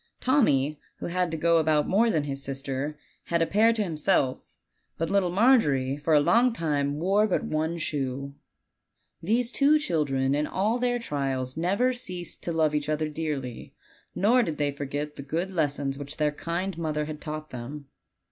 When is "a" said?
3.39-3.45, 6.15-6.19